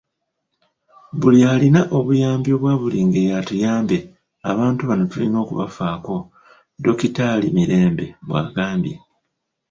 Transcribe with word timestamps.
'Buli 1.17 1.39
alina 1.53 1.81
obuyambi 1.97 2.49
obwa 2.57 2.73
buli 2.81 2.99
ngeri 3.07 3.29
atuyambe, 3.39 3.97
abantu 4.51 4.81
bano 4.89 5.03
tulina 5.11 5.37
okubafaako,'' 5.43 6.29
Dokitaali 6.83 7.47
Mirembe 7.55 8.05
bw'agambye. 8.27 8.95